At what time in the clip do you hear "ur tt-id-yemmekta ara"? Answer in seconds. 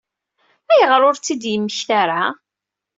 1.07-2.21